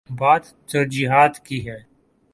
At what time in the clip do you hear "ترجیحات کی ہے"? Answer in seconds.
0.67-1.79